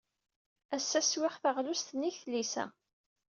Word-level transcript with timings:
Ass-a, 0.75 1.01
swiɣ 1.03 1.35
taɣlust 1.41 1.89
nnig 1.95 2.15
tlisa. 2.23 2.65